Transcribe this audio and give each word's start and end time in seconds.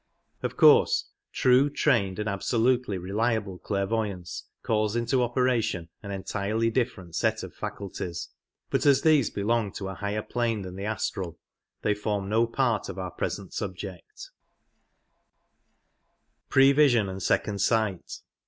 Of 0.41 0.57
course 0.57 1.11
true, 1.31 1.69
trained, 1.69 2.17
and 2.17 2.27
absolutely 2.27 2.97
reliable 2.97 3.59
clair 3.59 3.85
voyance 3.85 4.45
calls 4.63 4.95
into 4.95 5.21
operation 5.21 5.89
an 6.01 6.09
entirely 6.09 6.71
different 6.71 7.15
set 7.15 7.43
of 7.43 7.53
facul 7.55 7.95
ties, 7.95 8.29
but 8.71 8.87
as 8.87 9.03
these 9.03 9.29
belong 9.29 9.71
to 9.73 9.89
a 9.89 9.93
higher 9.93 10.23
plane 10.23 10.63
than 10.63 10.75
the 10.75 10.85
astral, 10.85 11.37
they 11.83 11.93
form 11.93 12.29
no 12.29 12.47
part 12.47 12.89
of 12.89 12.97
our 12.97 13.11
present 13.11 13.53
subject. 13.53 14.21